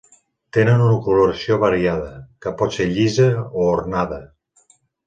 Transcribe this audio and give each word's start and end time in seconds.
Tenen 0.55 0.81
una 0.85 0.95
coloració 1.07 1.59
variada, 1.65 2.09
que 2.47 2.55
pot 2.63 2.77
ser 2.79 2.89
llisa 2.97 3.31
o 3.45 3.71
ornada. 3.79 4.25